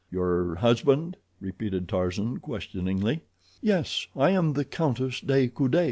[0.09, 3.21] "Your husband?" repeated Tarzan questioningly.
[3.61, 4.07] "Yes.
[4.15, 5.75] I am the Countess de Coude."